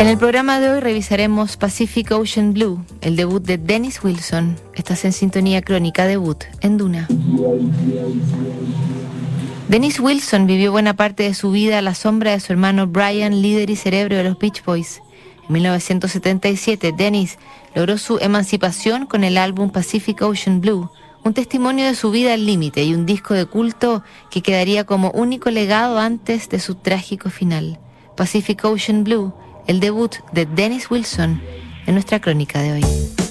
En 0.00 0.06
el 0.06 0.16
programa 0.16 0.60
de 0.60 0.70
hoy 0.70 0.80
revisaremos 0.80 1.58
Pacific 1.58 2.10
Ocean 2.12 2.54
Blue, 2.54 2.82
el 3.02 3.16
debut 3.16 3.44
de 3.44 3.58
Dennis 3.58 4.02
Wilson. 4.02 4.56
Estás 4.72 5.04
en 5.04 5.12
sintonía 5.12 5.60
crónica 5.60 6.06
debut 6.06 6.42
en 6.62 6.78
Duna. 6.78 7.06
Dennis 9.68 10.00
Wilson 10.00 10.46
vivió 10.46 10.72
buena 10.72 10.94
parte 10.94 11.24
de 11.24 11.34
su 11.34 11.50
vida 11.50 11.76
a 11.76 11.82
la 11.82 11.94
sombra 11.94 12.30
de 12.30 12.40
su 12.40 12.50
hermano 12.50 12.86
Brian, 12.86 13.42
líder 13.42 13.68
y 13.68 13.76
cerebro 13.76 14.16
de 14.16 14.24
los 14.24 14.38
Beach 14.38 14.64
Boys. 14.64 15.02
En 15.46 15.52
1977, 15.52 16.94
Dennis 16.96 17.38
logró 17.74 17.98
su 17.98 18.16
emancipación 18.22 19.04
con 19.04 19.22
el 19.22 19.36
álbum 19.36 19.68
Pacific 19.68 20.22
Ocean 20.22 20.62
Blue, 20.62 20.88
un 21.24 21.34
testimonio 21.34 21.84
de 21.84 21.94
su 21.94 22.10
vida 22.10 22.32
al 22.32 22.46
límite 22.46 22.84
y 22.84 22.94
un 22.94 23.04
disco 23.04 23.34
de 23.34 23.44
culto 23.44 24.02
que 24.30 24.40
quedaría 24.40 24.84
como 24.84 25.10
único 25.10 25.50
legado 25.50 25.98
antes 25.98 26.48
de 26.48 26.58
su 26.58 26.76
trágico 26.76 27.28
final. 27.28 27.78
Pacific 28.16 28.64
Ocean 28.64 29.04
Blue 29.04 29.34
el 29.70 29.78
debut 29.78 30.16
de 30.32 30.46
Dennis 30.46 30.90
Wilson 30.90 31.40
en 31.86 31.94
nuestra 31.94 32.20
crónica 32.20 32.60
de 32.60 32.72
hoy. 32.72 33.29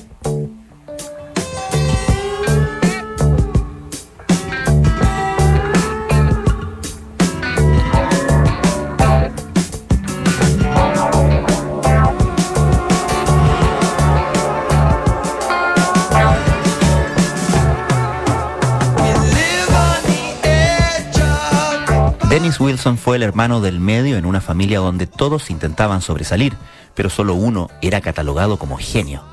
Wilson 22.60 22.98
fue 22.98 23.16
el 23.16 23.24
hermano 23.24 23.62
del 23.62 23.80
medio 23.80 24.18
en 24.18 24.26
una 24.26 24.42
familia 24.42 24.80
donde 24.80 25.08
todos 25.08 25.50
intentaban 25.50 26.02
sobresalir, 26.02 26.58
pero 26.94 27.10
solo 27.10 27.34
uno 27.34 27.70
era 27.82 28.02
catalogado 28.02 28.60
como 28.60 28.78
genio. 28.78 29.24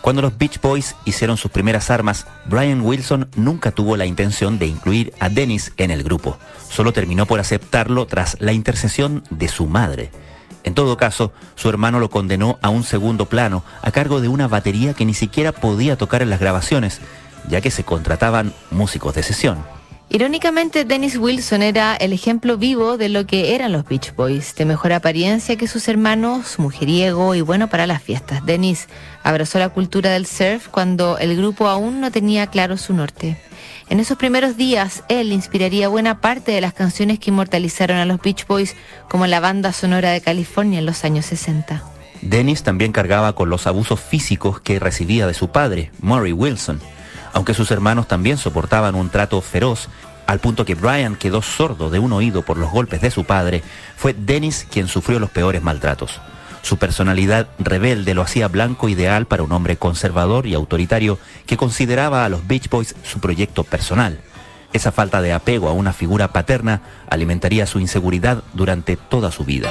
Cuando 0.00 0.20
los 0.20 0.36
Beach 0.36 0.60
Boys 0.60 0.96
hicieron 1.04 1.36
sus 1.36 1.52
primeras 1.52 1.88
armas, 1.88 2.26
Brian 2.46 2.80
Wilson 2.80 3.28
nunca 3.36 3.70
tuvo 3.70 3.96
la 3.96 4.04
intención 4.04 4.58
de 4.58 4.66
incluir 4.66 5.14
a 5.20 5.28
Dennis 5.28 5.72
en 5.76 5.92
el 5.92 6.02
grupo. 6.02 6.38
Solo 6.68 6.92
terminó 6.92 7.24
por 7.24 7.38
aceptarlo 7.38 8.06
tras 8.06 8.36
la 8.40 8.52
intercesión 8.52 9.22
de 9.30 9.46
su 9.46 9.66
madre. 9.66 10.10
En 10.64 10.74
todo 10.74 10.96
caso, 10.96 11.32
su 11.54 11.68
hermano 11.68 12.00
lo 12.00 12.10
condenó 12.10 12.58
a 12.62 12.68
un 12.68 12.82
segundo 12.82 13.26
plano 13.26 13.62
a 13.82 13.92
cargo 13.92 14.20
de 14.20 14.26
una 14.26 14.48
batería 14.48 14.92
que 14.94 15.04
ni 15.04 15.14
siquiera 15.14 15.52
podía 15.52 15.96
tocar 15.96 16.20
en 16.20 16.30
las 16.30 16.40
grabaciones, 16.40 17.00
ya 17.48 17.60
que 17.60 17.70
se 17.70 17.84
contrataban 17.84 18.52
músicos 18.72 19.14
de 19.14 19.22
sesión. 19.22 19.81
Irónicamente, 20.14 20.84
Dennis 20.84 21.16
Wilson 21.16 21.62
era 21.62 21.96
el 21.96 22.12
ejemplo 22.12 22.58
vivo 22.58 22.98
de 22.98 23.08
lo 23.08 23.26
que 23.26 23.54
eran 23.54 23.72
los 23.72 23.86
Beach 23.86 24.14
Boys, 24.14 24.54
de 24.56 24.66
mejor 24.66 24.92
apariencia 24.92 25.56
que 25.56 25.66
sus 25.66 25.88
hermanos, 25.88 26.58
mujeriego 26.58 27.34
y 27.34 27.40
bueno 27.40 27.70
para 27.70 27.86
las 27.86 28.02
fiestas. 28.02 28.44
Dennis 28.44 28.88
abrazó 29.22 29.58
la 29.58 29.70
cultura 29.70 30.10
del 30.10 30.26
surf 30.26 30.68
cuando 30.68 31.16
el 31.16 31.34
grupo 31.34 31.66
aún 31.66 32.02
no 32.02 32.10
tenía 32.10 32.46
claro 32.48 32.76
su 32.76 32.92
norte. 32.92 33.38
En 33.88 34.00
esos 34.00 34.18
primeros 34.18 34.58
días, 34.58 35.02
él 35.08 35.32
inspiraría 35.32 35.88
buena 35.88 36.20
parte 36.20 36.52
de 36.52 36.60
las 36.60 36.74
canciones 36.74 37.18
que 37.18 37.30
inmortalizaron 37.30 37.96
a 37.96 38.04
los 38.04 38.20
Beach 38.20 38.46
Boys 38.46 38.76
como 39.08 39.26
la 39.26 39.40
banda 39.40 39.72
sonora 39.72 40.10
de 40.10 40.20
California 40.20 40.80
en 40.80 40.84
los 40.84 41.04
años 41.06 41.24
60. 41.24 41.82
Dennis 42.20 42.62
también 42.62 42.92
cargaba 42.92 43.34
con 43.34 43.48
los 43.48 43.66
abusos 43.66 43.98
físicos 43.98 44.60
que 44.60 44.78
recibía 44.78 45.26
de 45.26 45.32
su 45.32 45.48
padre, 45.48 45.90
Murray 46.02 46.32
Wilson 46.32 46.82
aunque 47.32 47.54
sus 47.54 47.70
hermanos 47.70 48.08
también 48.08 48.38
soportaban 48.38 48.94
un 48.94 49.10
trato 49.10 49.40
feroz, 49.40 49.88
al 50.26 50.38
punto 50.38 50.64
que 50.64 50.74
Brian 50.74 51.16
quedó 51.16 51.42
sordo 51.42 51.90
de 51.90 51.98
un 51.98 52.12
oído 52.12 52.42
por 52.42 52.56
los 52.56 52.70
golpes 52.70 53.00
de 53.00 53.10
su 53.10 53.24
padre, 53.24 53.62
fue 53.96 54.14
Dennis 54.14 54.66
quien 54.70 54.88
sufrió 54.88 55.18
los 55.18 55.30
peores 55.30 55.62
maltratos. 55.62 56.20
Su 56.62 56.76
personalidad 56.76 57.48
rebelde 57.58 58.14
lo 58.14 58.22
hacía 58.22 58.46
blanco 58.48 58.88
ideal 58.88 59.26
para 59.26 59.42
un 59.42 59.52
hombre 59.52 59.76
conservador 59.76 60.46
y 60.46 60.54
autoritario 60.54 61.18
que 61.44 61.56
consideraba 61.56 62.24
a 62.24 62.28
los 62.28 62.46
Beach 62.46 62.70
Boys 62.70 62.94
su 63.02 63.18
proyecto 63.18 63.64
personal. 63.64 64.20
Esa 64.72 64.92
falta 64.92 65.20
de 65.20 65.32
apego 65.32 65.68
a 65.68 65.72
una 65.72 65.92
figura 65.92 66.32
paterna 66.32 66.80
alimentaría 67.10 67.66
su 67.66 67.80
inseguridad 67.80 68.42
durante 68.54 68.96
toda 68.96 69.32
su 69.32 69.44
vida. 69.44 69.70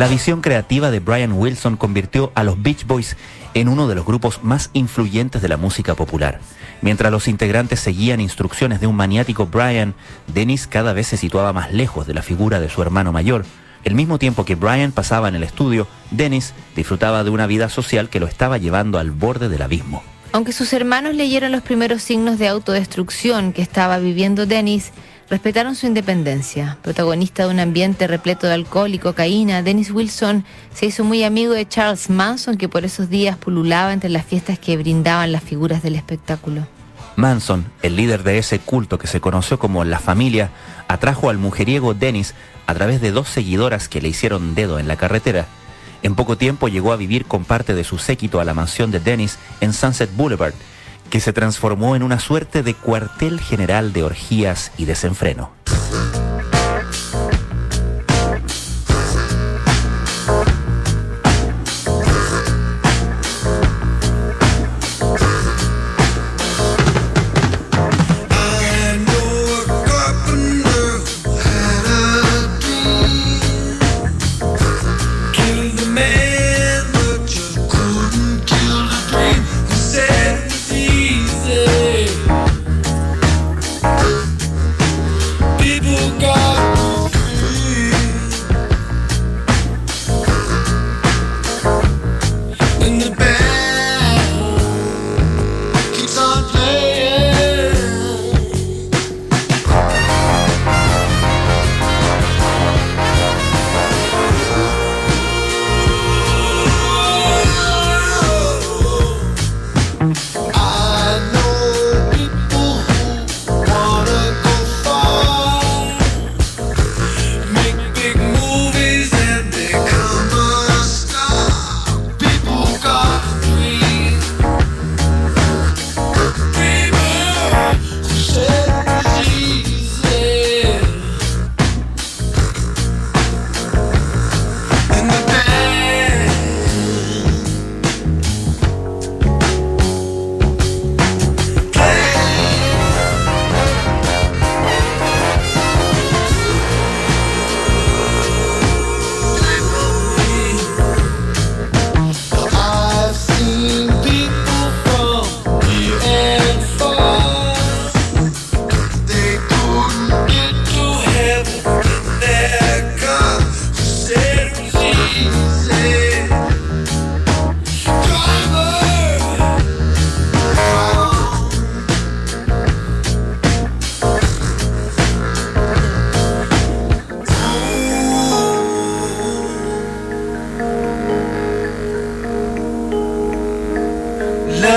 La 0.00 0.08
visión 0.08 0.40
creativa 0.40 0.90
de 0.90 0.98
Brian 0.98 1.34
Wilson 1.34 1.76
convirtió 1.76 2.32
a 2.34 2.42
los 2.42 2.62
Beach 2.62 2.86
Boys 2.86 3.18
en 3.52 3.68
uno 3.68 3.86
de 3.86 3.94
los 3.94 4.06
grupos 4.06 4.42
más 4.42 4.70
influyentes 4.72 5.42
de 5.42 5.48
la 5.48 5.58
música 5.58 5.94
popular. 5.94 6.40
Mientras 6.80 7.12
los 7.12 7.28
integrantes 7.28 7.80
seguían 7.80 8.18
instrucciones 8.18 8.80
de 8.80 8.86
un 8.86 8.96
maniático 8.96 9.48
Brian, 9.48 9.92
Dennis 10.26 10.66
cada 10.66 10.94
vez 10.94 11.08
se 11.08 11.18
situaba 11.18 11.52
más 11.52 11.74
lejos 11.74 12.06
de 12.06 12.14
la 12.14 12.22
figura 12.22 12.60
de 12.60 12.70
su 12.70 12.80
hermano 12.80 13.12
mayor. 13.12 13.44
El 13.84 13.94
mismo 13.94 14.18
tiempo 14.18 14.46
que 14.46 14.54
Brian 14.54 14.90
pasaba 14.90 15.28
en 15.28 15.34
el 15.34 15.42
estudio, 15.42 15.86
Dennis 16.10 16.54
disfrutaba 16.74 17.22
de 17.22 17.28
una 17.28 17.46
vida 17.46 17.68
social 17.68 18.08
que 18.08 18.20
lo 18.20 18.26
estaba 18.26 18.56
llevando 18.56 18.98
al 18.98 19.10
borde 19.10 19.50
del 19.50 19.60
abismo. 19.60 20.02
Aunque 20.32 20.52
sus 20.52 20.72
hermanos 20.72 21.14
leyeron 21.14 21.52
los 21.52 21.60
primeros 21.60 22.00
signos 22.00 22.38
de 22.38 22.48
autodestrucción 22.48 23.52
que 23.52 23.60
estaba 23.60 23.98
viviendo 23.98 24.46
Dennis, 24.46 24.92
respetaron 25.30 25.76
su 25.76 25.86
independencia. 25.86 26.76
Protagonista 26.82 27.44
de 27.44 27.50
un 27.50 27.60
ambiente 27.60 28.08
repleto 28.08 28.48
de 28.48 28.54
alcohol 28.54 28.92
y 28.92 28.98
cocaína, 28.98 29.62
Dennis 29.62 29.92
Wilson 29.92 30.44
se 30.74 30.86
hizo 30.86 31.04
muy 31.04 31.22
amigo 31.22 31.54
de 31.54 31.66
Charles 31.66 32.10
Manson, 32.10 32.56
que 32.56 32.68
por 32.68 32.84
esos 32.84 33.08
días 33.08 33.36
pululaba 33.36 33.92
entre 33.92 34.10
las 34.10 34.26
fiestas 34.26 34.58
que 34.58 34.76
brindaban 34.76 35.30
las 35.30 35.44
figuras 35.44 35.82
del 35.84 35.94
espectáculo. 35.94 36.66
Manson, 37.14 37.64
el 37.82 37.96
líder 37.96 38.24
de 38.24 38.38
ese 38.38 38.58
culto 38.58 38.98
que 38.98 39.06
se 39.06 39.20
conoció 39.20 39.58
como 39.58 39.84
La 39.84 40.00
Familia, 40.00 40.50
atrajo 40.88 41.30
al 41.30 41.38
mujeriego 41.38 41.94
Dennis 41.94 42.34
a 42.66 42.74
través 42.74 43.00
de 43.00 43.12
dos 43.12 43.28
seguidoras 43.28 43.88
que 43.88 44.00
le 44.00 44.08
hicieron 44.08 44.54
dedo 44.56 44.78
en 44.80 44.88
la 44.88 44.96
carretera. 44.96 45.46
En 46.02 46.14
poco 46.16 46.36
tiempo 46.36 46.68
llegó 46.68 46.92
a 46.92 46.96
vivir 46.96 47.24
con 47.26 47.44
parte 47.44 47.74
de 47.74 47.84
su 47.84 47.98
séquito 47.98 48.40
a 48.40 48.44
la 48.44 48.54
mansión 48.54 48.90
de 48.90 49.00
Dennis 49.00 49.38
en 49.60 49.74
Sunset 49.74 50.10
Boulevard, 50.16 50.54
que 51.10 51.20
se 51.20 51.32
transformó 51.32 51.96
en 51.96 52.02
una 52.02 52.20
suerte 52.20 52.62
de 52.62 52.74
cuartel 52.74 53.40
general 53.40 53.92
de 53.92 54.04
orgías 54.04 54.72
y 54.78 54.86
desenfreno. 54.86 55.50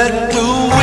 let 0.04 0.32
the 0.34 0.44
wind 0.44 0.83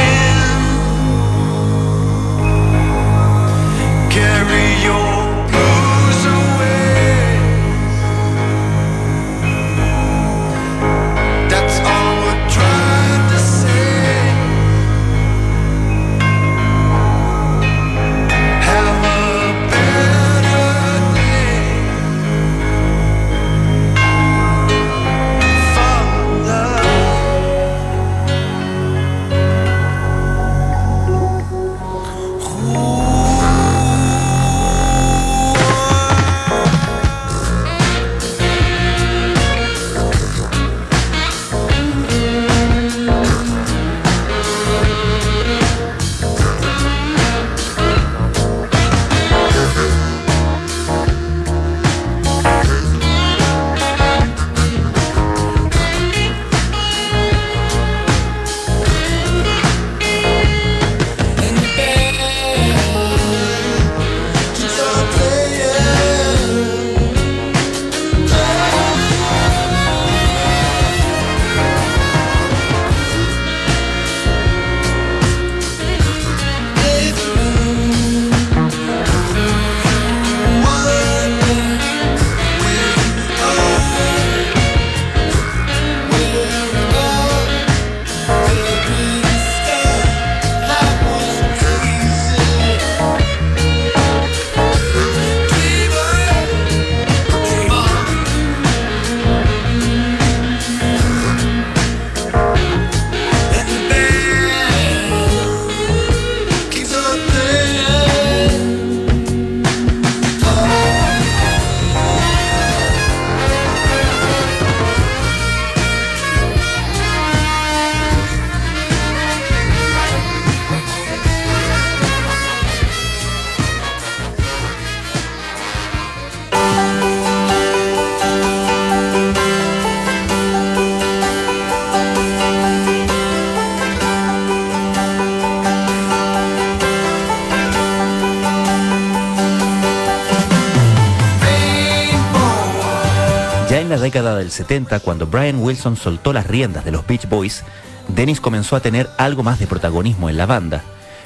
década 144.00 144.37
del 144.37 144.50
70, 144.50 145.00
cuando 145.00 145.26
Brian 145.26 145.62
Wilson 145.62 145.97
soltó 145.97 146.33
las 146.33 146.47
riendas 146.47 146.85
de 146.85 146.90
los 146.90 147.07
Beach 147.07 147.28
Boys, 147.28 147.62
Dennis 148.09 148.40
comenzó 148.40 148.76
a 148.76 148.80
tener 148.80 149.09
algo 149.19 149.42
más 149.42 149.59
de 149.59 149.66
protagonismo 149.66 150.28
en 150.28 150.37
la 150.37 150.47
banda, 150.47 150.83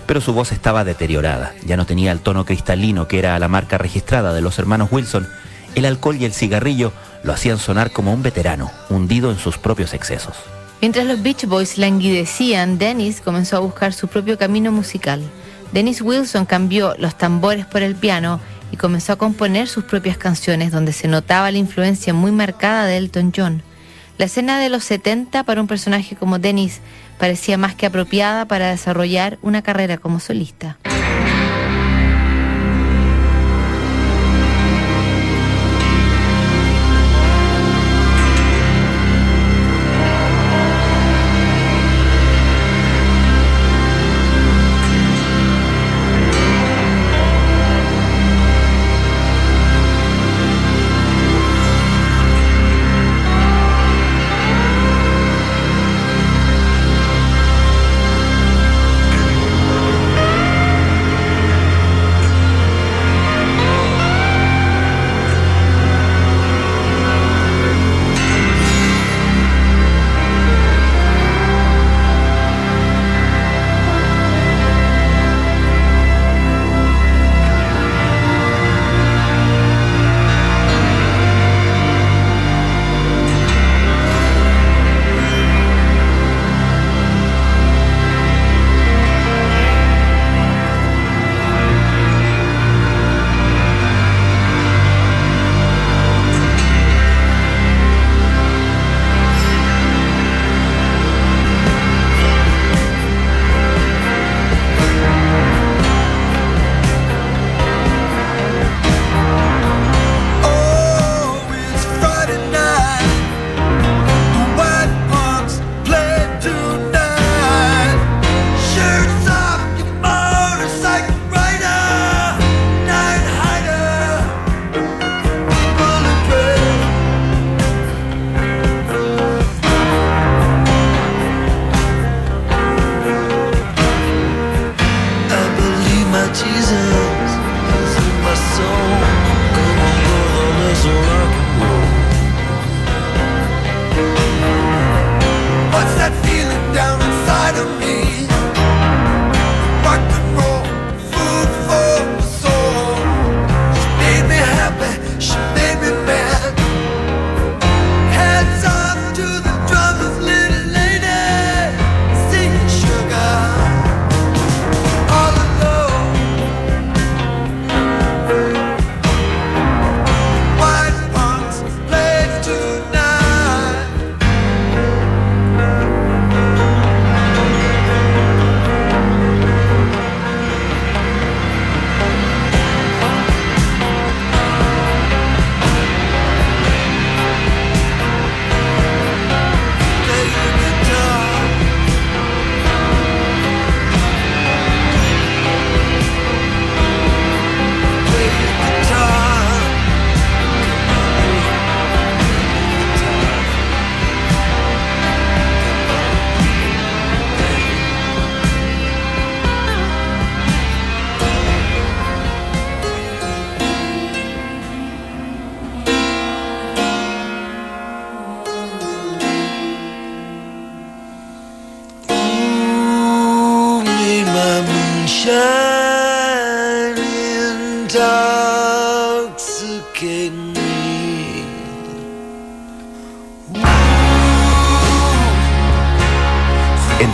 pero 0.07 0.21
su 0.21 0.33
voz 0.33 0.53
estaba 0.53 0.85
deteriorada, 0.85 1.55
ya 1.65 1.77
no 1.77 1.87
tenía 1.87 2.13
el 2.13 2.21
tono 2.21 2.45
cristalino 2.45 3.09
que 3.09 3.19
era 3.19 3.39
la 3.39 3.49
marca 3.49 3.79
registrada 3.79 4.35
de 4.35 4.43
los 4.43 4.59
hermanos 4.59 4.89
Wilson, 4.91 5.27
el 5.75 5.87
alcohol 5.87 6.17
y 6.17 6.25
el 6.25 6.35
cigarrillo 6.35 6.93
lo 7.23 7.33
hacían 7.33 7.59
sonar 7.59 7.91
como 7.91 8.13
un 8.13 8.23
veterano, 8.23 8.71
hundido 8.91 9.31
en 9.31 9.39
sus 9.39 9.59
propios 9.59 9.95
excesos. 9.95 10.37
Mientras 10.81 11.07
los 11.07 11.23
Beach 11.23 11.47
Boys 11.47 11.79
languidecían, 11.79 12.79
Dennis 12.79 13.21
comenzó 13.21 13.57
a 13.57 13.61
buscar 13.61 13.93
su 13.93 14.09
propio 14.09 14.37
camino 14.37 14.71
musical. 14.71 15.23
Dennis 15.73 16.03
Wilson 16.03 16.45
cambió 16.45 16.95
los 16.99 17.17
tambores 17.17 17.65
por 17.65 17.83
el 17.83 17.95
piano 17.95 18.41
y 18.75 18.77
comenzó 18.77 19.13
a 19.13 19.17
componer 19.17 19.69
sus 19.69 19.85
propias 19.85 20.17
canciones 20.17 20.73
donde 20.73 20.93
se 20.93 21.07
notaba 21.07 21.53
la 21.53 21.59
influencia 21.59 22.13
muy 22.13 22.33
marcada 22.33 22.87
de 22.87 22.97
Elton 22.97 23.33
John. 23.35 23.63
La 24.19 24.25
escena 24.25 24.59
de 24.59 24.69
los 24.69 24.83
70 24.83 25.45
para 25.45 25.61
un 25.61 25.69
personaje 25.69 26.17
como 26.17 26.41
Dennis 26.41 26.81
parecía 27.17 27.57
más 27.57 27.77
que 27.77 27.87
apropiada 27.87 28.47
para 28.47 28.71
desarrollar 28.71 29.39
una 29.43 29.63
carrera 29.63 29.99
como 29.99 30.19
solista. 30.19 30.77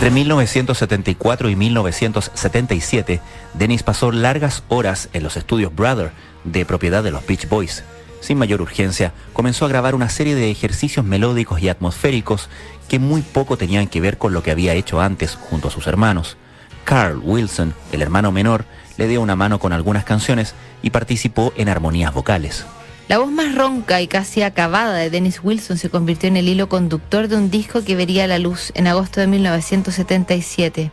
Entre 0.01 0.15
1974 0.15 1.49
y 1.51 1.55
1977, 1.55 3.21
Dennis 3.53 3.83
pasó 3.83 4.11
largas 4.11 4.63
horas 4.67 5.09
en 5.13 5.21
los 5.21 5.37
estudios 5.37 5.75
Brother, 5.75 6.11
de 6.43 6.65
propiedad 6.65 7.03
de 7.03 7.11
los 7.11 7.23
Beach 7.27 7.47
Boys. 7.47 7.83
Sin 8.19 8.39
mayor 8.39 8.63
urgencia, 8.63 9.13
comenzó 9.31 9.65
a 9.65 9.67
grabar 9.67 9.93
una 9.93 10.09
serie 10.09 10.33
de 10.33 10.49
ejercicios 10.49 11.05
melódicos 11.05 11.61
y 11.61 11.69
atmosféricos 11.69 12.49
que 12.89 12.97
muy 12.97 13.21
poco 13.21 13.57
tenían 13.57 13.85
que 13.85 14.01
ver 14.01 14.17
con 14.17 14.33
lo 14.33 14.41
que 14.41 14.49
había 14.49 14.73
hecho 14.73 14.99
antes 15.01 15.35
junto 15.35 15.67
a 15.67 15.71
sus 15.71 15.85
hermanos. 15.85 16.35
Carl 16.83 17.21
Wilson, 17.23 17.75
el 17.91 18.01
hermano 18.01 18.31
menor, 18.31 18.65
le 18.97 19.07
dio 19.07 19.21
una 19.21 19.35
mano 19.35 19.59
con 19.59 19.71
algunas 19.71 20.03
canciones 20.03 20.55
y 20.81 20.89
participó 20.89 21.53
en 21.57 21.69
armonías 21.69 22.11
vocales. 22.11 22.65
La 23.11 23.17
voz 23.17 23.29
más 23.29 23.53
ronca 23.55 23.99
y 23.99 24.07
casi 24.07 24.41
acabada 24.41 24.93
de 24.93 25.09
Dennis 25.09 25.41
Wilson 25.43 25.77
se 25.77 25.89
convirtió 25.89 26.29
en 26.29 26.37
el 26.37 26.47
hilo 26.47 26.69
conductor 26.69 27.27
de 27.27 27.35
un 27.35 27.51
disco 27.51 27.83
que 27.83 27.97
vería 27.97 28.25
la 28.25 28.39
luz 28.39 28.71
en 28.73 28.87
agosto 28.87 29.19
de 29.19 29.27
1977. 29.27 30.91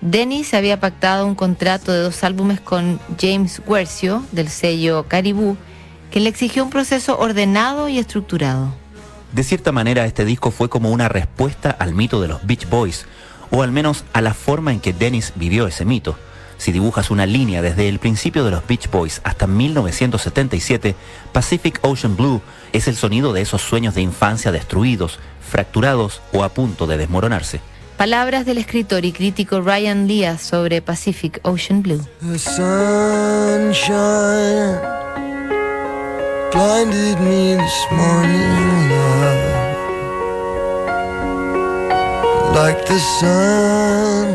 Dennis 0.00 0.54
había 0.54 0.80
pactado 0.80 1.26
un 1.26 1.34
contrato 1.34 1.92
de 1.92 1.98
dos 1.98 2.24
álbumes 2.24 2.62
con 2.62 2.98
James 3.20 3.60
Guercio, 3.68 4.24
del 4.32 4.48
sello 4.48 5.04
Caribou, 5.08 5.58
que 6.10 6.20
le 6.20 6.30
exigió 6.30 6.64
un 6.64 6.70
proceso 6.70 7.18
ordenado 7.18 7.90
y 7.90 7.98
estructurado. 7.98 8.74
De 9.34 9.44
cierta 9.44 9.70
manera, 9.70 10.06
este 10.06 10.24
disco 10.24 10.50
fue 10.50 10.70
como 10.70 10.90
una 10.90 11.10
respuesta 11.10 11.68
al 11.70 11.94
mito 11.94 12.22
de 12.22 12.28
los 12.28 12.46
Beach 12.46 12.66
Boys, 12.70 13.04
o 13.50 13.62
al 13.62 13.72
menos 13.72 14.06
a 14.14 14.22
la 14.22 14.32
forma 14.32 14.72
en 14.72 14.80
que 14.80 14.94
Dennis 14.94 15.34
vivió 15.36 15.66
ese 15.66 15.84
mito. 15.84 16.16
Si 16.58 16.72
dibujas 16.72 17.10
una 17.10 17.24
línea 17.24 17.62
desde 17.62 17.88
el 17.88 17.98
principio 18.00 18.44
de 18.44 18.50
los 18.50 18.66
Beach 18.66 18.90
Boys 18.90 19.20
hasta 19.24 19.46
1977, 19.46 20.94
Pacific 21.32 21.78
Ocean 21.82 22.16
Blue 22.16 22.42
es 22.72 22.88
el 22.88 22.96
sonido 22.96 23.32
de 23.32 23.40
esos 23.40 23.62
sueños 23.62 23.94
de 23.94 24.02
infancia 24.02 24.52
destruidos, 24.52 25.18
fracturados 25.40 26.20
o 26.32 26.44
a 26.44 26.50
punto 26.50 26.86
de 26.86 26.98
desmoronarse. 26.98 27.60
Palabras 27.96 28.44
del 28.46 28.58
escritor 28.58 29.04
y 29.04 29.12
crítico 29.12 29.60
Ryan 29.60 30.06
Diaz 30.06 30.42
sobre 30.42 30.82
Pacific 30.82 31.40
Ocean 31.42 31.82
Blue. 31.82 32.00
The 32.20 32.38
sunshine 32.38 33.78
blinded 36.52 37.18
me 37.20 37.56
this 37.56 37.86
morning, 37.90 38.88
love. 38.88 39.58
Like 42.54 42.84
the 42.86 42.98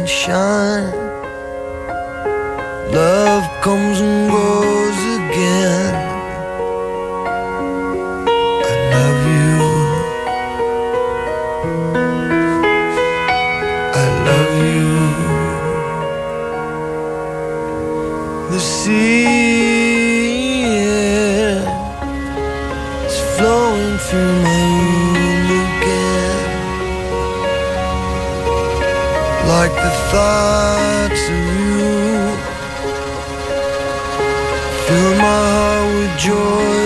sunshine, 0.04 0.24
love 2.94 3.46
comes 3.62 4.00
and 4.02 4.30
goes 4.30 5.00
again. 5.18 5.94
I 8.70 8.76
love 8.94 9.20
you. 9.34 9.54
I 14.02 14.06
love 14.30 14.54
you. 14.70 14.92
The 18.52 18.60
sea 18.60 19.34
yeah, 20.78 21.66
is 23.08 23.18
flowing 23.36 23.98
through 24.06 24.36
my 24.48 24.62
room 24.86 25.48
again, 25.66 26.46
like 29.48 29.74
the 29.84 29.92
thoughts 30.12 30.73
fill 34.88 35.16
my 35.16 35.24
heart 35.24 35.96
with 35.96 36.20
joy 36.20 36.83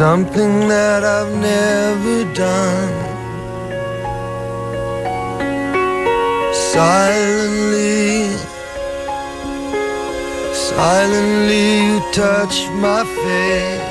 something 0.00 0.66
that 0.66 1.04
I've 1.04 1.34
never 1.34 2.24
done. 2.32 2.94
Silently, 6.72 8.32
silently 10.54 11.66
you 11.84 12.00
touch 12.14 12.56
my 12.86 13.04
face. 13.22 13.89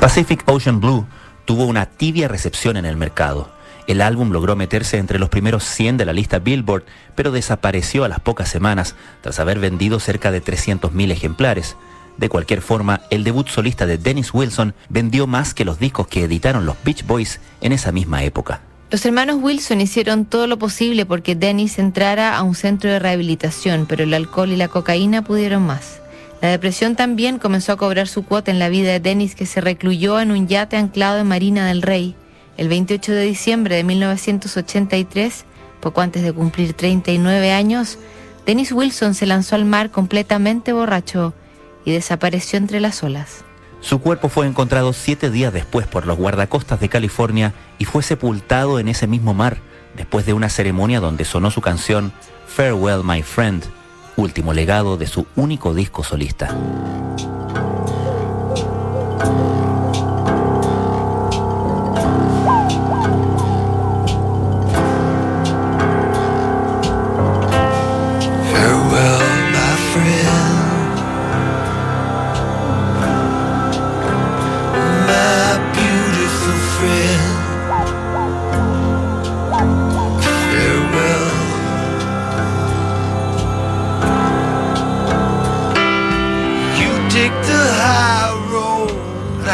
Pacific 0.00 0.42
Ocean 0.46 0.80
Blue 0.80 1.06
tuvo 1.44 1.66
una 1.66 1.84
tibia 1.84 2.26
recepción 2.26 2.78
en 2.78 2.86
el 2.86 2.96
mercado. 2.96 3.50
El 3.86 4.00
álbum 4.00 4.30
logró 4.30 4.56
meterse 4.56 4.96
entre 4.96 5.18
los 5.18 5.28
primeros 5.28 5.62
100 5.64 5.98
de 5.98 6.06
la 6.06 6.14
lista 6.14 6.38
Billboard, 6.38 6.84
pero 7.14 7.32
desapareció 7.32 8.04
a 8.04 8.08
las 8.08 8.18
pocas 8.18 8.48
semanas 8.48 8.94
tras 9.20 9.38
haber 9.40 9.58
vendido 9.58 10.00
cerca 10.00 10.30
de 10.30 10.42
300.000 10.42 11.10
ejemplares. 11.10 11.76
De 12.16 12.30
cualquier 12.30 12.62
forma, 12.62 13.02
el 13.10 13.24
debut 13.24 13.48
solista 13.48 13.84
de 13.84 13.98
Dennis 13.98 14.32
Wilson 14.32 14.74
vendió 14.88 15.26
más 15.26 15.52
que 15.52 15.66
los 15.66 15.78
discos 15.78 16.06
que 16.06 16.24
editaron 16.24 16.64
los 16.64 16.76
Beach 16.82 17.04
Boys 17.06 17.38
en 17.60 17.72
esa 17.72 17.92
misma 17.92 18.24
época. 18.24 18.62
Los 18.90 19.04
hermanos 19.04 19.36
Wilson 19.42 19.82
hicieron 19.82 20.24
todo 20.24 20.46
lo 20.46 20.58
posible 20.58 21.04
porque 21.04 21.34
Dennis 21.34 21.78
entrara 21.78 22.38
a 22.38 22.42
un 22.42 22.54
centro 22.54 22.90
de 22.90 23.00
rehabilitación, 23.00 23.84
pero 23.86 24.04
el 24.04 24.14
alcohol 24.14 24.50
y 24.50 24.56
la 24.56 24.68
cocaína 24.68 25.22
pudieron 25.22 25.66
más. 25.66 26.00
La 26.40 26.48
depresión 26.48 26.96
también 26.96 27.38
comenzó 27.38 27.72
a 27.72 27.76
cobrar 27.76 28.08
su 28.08 28.24
cuota 28.24 28.50
en 28.50 28.58
la 28.58 28.70
vida 28.70 28.90
de 28.92 29.00
Dennis, 29.00 29.34
que 29.34 29.46
se 29.46 29.60
recluyó 29.60 30.20
en 30.20 30.30
un 30.30 30.48
yate 30.48 30.76
anclado 30.76 31.18
en 31.18 31.28
Marina 31.28 31.66
del 31.66 31.82
Rey. 31.82 32.16
El 32.56 32.68
28 32.68 33.12
de 33.12 33.22
diciembre 33.22 33.76
de 33.76 33.84
1983, 33.84 35.44
poco 35.80 36.00
antes 36.00 36.22
de 36.22 36.32
cumplir 36.32 36.72
39 36.72 37.52
años, 37.52 37.98
Dennis 38.46 38.72
Wilson 38.72 39.14
se 39.14 39.26
lanzó 39.26 39.54
al 39.54 39.66
mar 39.66 39.90
completamente 39.90 40.72
borracho 40.72 41.34
y 41.84 41.92
desapareció 41.92 42.58
entre 42.58 42.80
las 42.80 43.02
olas. 43.02 43.44
Su 43.80 44.00
cuerpo 44.00 44.28
fue 44.28 44.46
encontrado 44.46 44.92
siete 44.92 45.30
días 45.30 45.52
después 45.52 45.86
por 45.86 46.06
los 46.06 46.18
guardacostas 46.18 46.80
de 46.80 46.88
California 46.88 47.54
y 47.78 47.84
fue 47.84 48.02
sepultado 48.02 48.78
en 48.78 48.88
ese 48.88 49.06
mismo 49.06 49.34
mar 49.34 49.58
después 49.96 50.26
de 50.26 50.32
una 50.32 50.48
ceremonia 50.48 51.00
donde 51.00 51.24
sonó 51.24 51.50
su 51.50 51.60
canción 51.60 52.12
Farewell 52.46 53.02
My 53.04 53.22
Friend, 53.22 53.62
último 54.20 54.52
legado 54.52 54.96
de 54.96 55.06
su 55.06 55.26
único 55.34 55.74
disco 55.74 56.04
solista. 56.04 56.54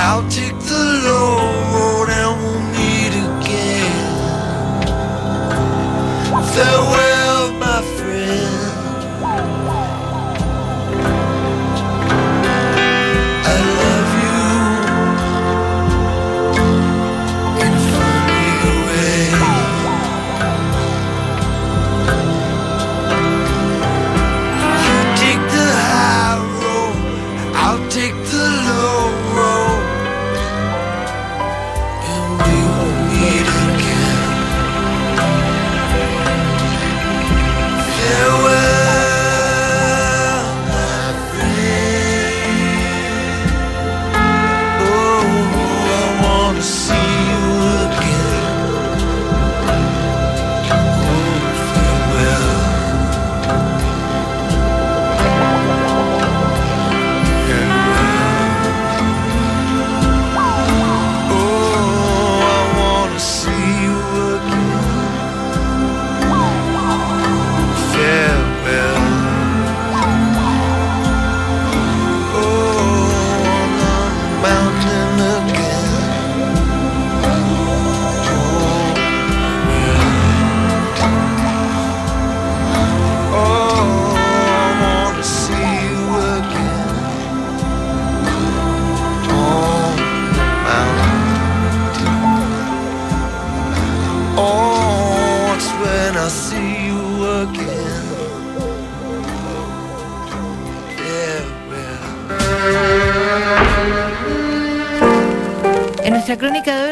I'll 0.08 0.28
take 0.30 0.56
the 0.60 0.84
low 1.04 1.36
road, 1.74 2.08
and 2.20 2.32
we'll 2.40 2.62
meet 2.78 3.14
again. 3.26 4.06
Farewell, 6.54 7.05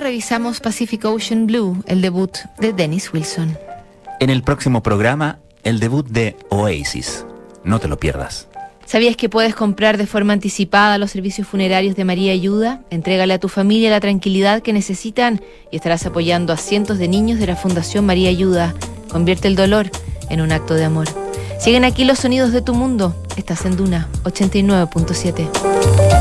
revisamos 0.05 0.61
Pacific 0.61 1.03
Ocean 1.07 1.47
Blue, 1.47 1.83
el 1.87 2.03
debut 2.03 2.37
de 2.59 2.75
Dennis 2.75 3.11
Wilson. 3.15 3.57
En 4.21 4.29
el 4.29 4.43
próximo 4.43 4.83
programa, 4.83 5.39
el 5.63 5.81
debut 5.81 6.07
de 6.07 6.37
Oasis. 6.51 7.25
No 7.65 7.79
te 7.79 7.89
lo 7.89 7.99
pierdas. 7.99 8.47
¿Sabías 8.85 9.17
que 9.17 9.31
puedes 9.31 9.55
comprar 9.55 9.97
de 9.97 10.07
forma 10.07 10.35
anticipada 10.35 10.99
los 10.99 11.11
servicios 11.11 11.49
funerarios 11.49 11.97
de 11.97 12.05
María 12.05 12.33
Ayuda? 12.33 12.83
Entrégale 12.91 13.33
a 13.33 13.39
tu 13.39 13.49
familia 13.49 13.89
la 13.89 14.01
tranquilidad 14.01 14.61
que 14.61 14.75
necesitan 14.75 15.41
y 15.71 15.77
estarás 15.77 16.05
apoyando 16.05 16.53
a 16.53 16.59
cientos 16.59 16.99
de 16.99 17.09
niños 17.09 17.39
de 17.39 17.47
la 17.47 17.57
Fundación 17.57 18.05
María 18.05 18.29
Ayuda. 18.29 18.75
Convierte 19.09 19.49
el 19.49 19.57
dolor 19.57 19.91
en 20.29 20.43
un 20.43 20.53
acto 20.53 20.75
de 20.75 20.85
amor. 20.85 21.09
Siguen 21.59 21.87
aquí 21.87 22.05
los 22.05 22.19
sonidos 22.19 22.53
de 22.53 22.61
tu 22.61 22.75
mundo. 22.75 23.17
Estás 23.39 23.65
en 23.65 23.79
Duna 23.79 24.11
89.7. 24.25 26.14